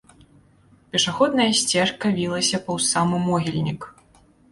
Пешаходная 0.95 1.45
сцежка 1.59 2.11
вілася 2.15 2.61
паўз 2.65 2.87
самы 2.95 3.21
могільнік. 3.27 3.87